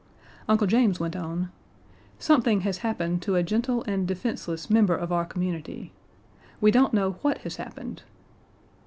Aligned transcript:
Uncle 0.49 0.65
James 0.65 0.99
went 0.99 1.15
on: 1.15 1.51
"Something 2.17 2.61
has 2.61 2.79
happened 2.79 3.21
to 3.21 3.35
a 3.35 3.43
gentle 3.43 3.83
and 3.83 4.07
defenseless 4.07 4.67
member 4.67 4.95
of 4.95 5.11
our 5.11 5.25
community. 5.25 5.91
We 6.59 6.71
don't 6.71 6.91
know 6.95 7.17
what 7.21 7.37
has 7.45 7.57
happened." 7.57 8.01